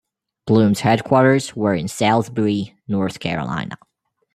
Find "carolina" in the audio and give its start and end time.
3.19-3.77